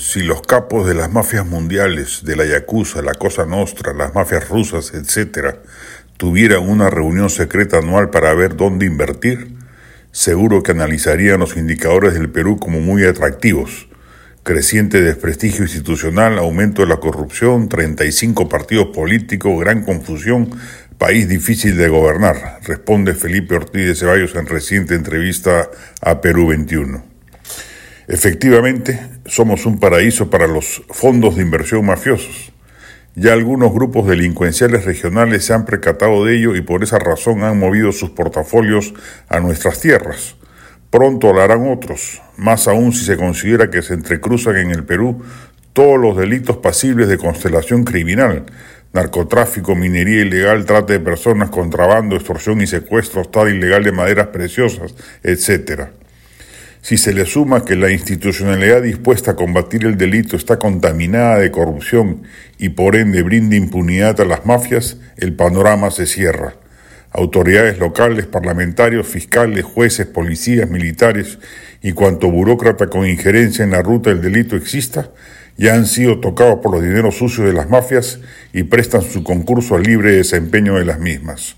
[0.00, 4.48] Si los capos de las mafias mundiales, de la Yakuza, la Cosa Nostra, las mafias
[4.48, 5.56] rusas, etc.,
[6.16, 9.56] tuvieran una reunión secreta anual para ver dónde invertir,
[10.10, 13.88] seguro que analizarían los indicadores del Perú como muy atractivos.
[14.42, 20.48] Creciente desprestigio institucional, aumento de la corrupción, 35 partidos políticos, gran confusión,
[20.96, 25.68] país difícil de gobernar, responde Felipe Ortiz de Ceballos en reciente entrevista
[26.00, 27.10] a Perú 21.
[28.12, 28.98] Efectivamente,
[29.30, 32.52] somos un paraíso para los fondos de inversión mafiosos.
[33.14, 37.56] Ya algunos grupos delincuenciales regionales se han percatado de ello y por esa razón han
[37.56, 38.92] movido sus portafolios
[39.28, 40.34] a nuestras tierras.
[40.90, 45.22] Pronto lo harán otros, más aún si se considera que se entrecruzan en el Perú
[45.72, 48.46] todos los delitos pasibles de constelación criminal,
[48.92, 54.96] narcotráfico, minería ilegal, trata de personas, contrabando, extorsión y secuestro, estado ilegal de maderas preciosas,
[55.22, 55.99] etc.
[56.82, 61.50] Si se le suma que la institucionalidad dispuesta a combatir el delito está contaminada de
[61.50, 62.22] corrupción
[62.58, 66.54] y por ende brinda impunidad a las mafias, el panorama se cierra.
[67.12, 71.38] Autoridades locales, parlamentarios, fiscales, jueces, policías, militares
[71.82, 75.10] y cuanto burócrata con injerencia en la ruta del delito exista,
[75.58, 78.20] ya han sido tocados por los dineros sucios de las mafias
[78.54, 81.56] y prestan su concurso al libre desempeño de las mismas.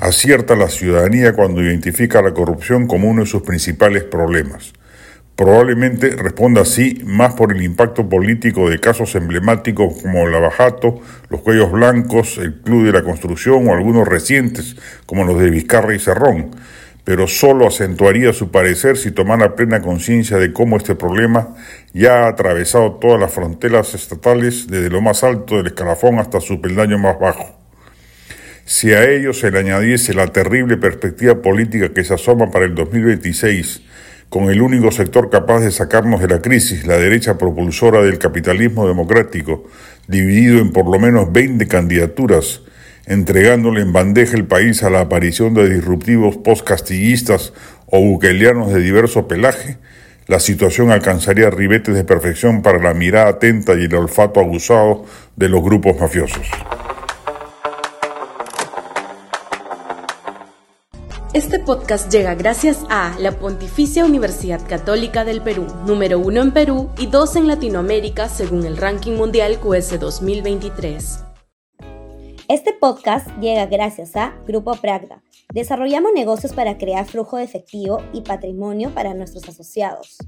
[0.00, 4.72] Acierta la ciudadanía cuando identifica la corrupción como uno de sus principales problemas.
[5.36, 11.70] Probablemente responda así más por el impacto político de casos emblemáticos como Lavajato, los Cuellos
[11.70, 14.74] Blancos, el Club de la Construcción o algunos recientes
[15.04, 16.56] como los de Vizcarra y Cerrón,
[17.04, 21.56] pero solo acentuaría su parecer si tomara plena conciencia de cómo este problema
[21.92, 26.58] ya ha atravesado todas las fronteras estatales desde lo más alto del escalafón hasta su
[26.58, 27.59] peldaño más bajo.
[28.72, 32.76] Si a ello se le añadiese la terrible perspectiva política que se asoma para el
[32.76, 33.82] 2026,
[34.28, 38.86] con el único sector capaz de sacarnos de la crisis, la derecha propulsora del capitalismo
[38.86, 39.64] democrático,
[40.06, 42.60] dividido en por lo menos 20 candidaturas,
[43.06, 47.52] entregándole en bandeja el país a la aparición de disruptivos postcastillistas
[47.86, 49.78] o buquelianos de diverso pelaje,
[50.28, 55.48] la situación alcanzaría ribetes de perfección para la mirada atenta y el olfato abusado de
[55.48, 56.48] los grupos mafiosos.
[61.32, 66.90] Este podcast llega gracias a la Pontificia Universidad Católica del Perú, número uno en Perú
[66.98, 71.20] y dos en Latinoamérica según el ranking mundial QS 2023.
[72.48, 75.22] Este podcast llega gracias a Grupo Pragda.
[75.54, 80.18] Desarrollamos negocios para crear flujo de efectivo y patrimonio para nuestros asociados.